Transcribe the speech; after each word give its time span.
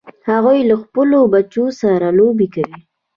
هغوی 0.29 0.59
له 0.69 0.75
خپلو 0.83 1.19
بچو 1.33 1.65
سره 1.81 2.07
لوبې 2.19 2.47
کوي 2.53 2.79